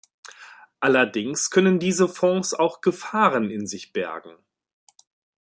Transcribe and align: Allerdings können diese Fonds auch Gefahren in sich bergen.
Allerdings 0.79 1.51
können 1.51 1.77
diese 1.77 2.07
Fonds 2.09 2.55
auch 2.55 2.81
Gefahren 2.81 3.51
in 3.51 3.67
sich 3.67 3.93
bergen. 3.93 4.35